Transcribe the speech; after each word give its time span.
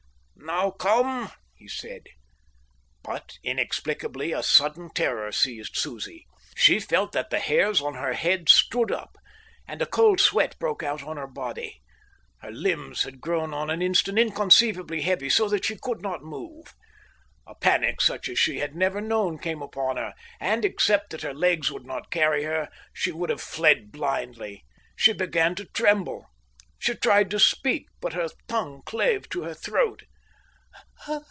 "Now 0.43 0.71
come," 0.71 1.31
he 1.55 1.67
said. 1.69 2.07
But, 3.03 3.33
inexplicably, 3.41 4.31
a 4.33 4.41
sudden 4.43 4.89
terror 4.93 5.31
seized 5.31 5.77
Susie. 5.77 6.25
She 6.57 6.79
felt 6.79 7.11
that 7.13 7.29
the 7.29 7.39
hairs 7.39 7.79
of 7.79 7.93
her 7.95 8.13
head 8.13 8.49
stood 8.49 8.91
up, 8.91 9.17
and 9.67 9.81
a 9.81 9.85
cold 9.85 10.19
sweat 10.19 10.57
broke 10.59 10.81
out 10.83 11.03
on 11.03 11.15
her 11.17 11.27
body. 11.27 11.79
Her 12.41 12.51
limbs 12.51 13.03
had 13.03 13.21
grown 13.21 13.53
on 13.53 13.69
an 13.69 13.81
instant 13.83 14.17
inconceivably 14.19 15.03
heavy 15.03 15.29
so 15.29 15.47
that 15.47 15.63
she 15.65 15.77
could 15.77 16.01
not 16.01 16.23
move. 16.23 16.73
A 17.47 17.53
panic 17.55 18.01
such 18.01 18.27
as 18.27 18.37
she 18.39 18.57
had 18.57 18.75
never 18.75 18.99
known 18.99 19.37
came 19.37 19.61
upon 19.61 19.97
her, 19.97 20.15
and, 20.39 20.65
except 20.65 21.11
that 21.11 21.21
her 21.21 21.35
legs 21.35 21.71
would 21.71 21.85
not 21.85 22.11
carry 22.11 22.43
her, 22.45 22.67
she 22.93 23.11
would 23.11 23.29
have 23.29 23.41
fled 23.41 23.91
blindly. 23.91 24.65
She 24.97 25.13
began 25.13 25.53
to 25.55 25.65
tremble. 25.65 26.25
She 26.79 26.95
tried 26.95 27.29
to 27.29 27.39
speak, 27.39 27.85
but 28.01 28.13
her 28.13 28.27
tongue 28.47 28.81
clave 28.85 29.29
to 29.29 29.43
her 29.43 29.53
throat. 29.53 30.03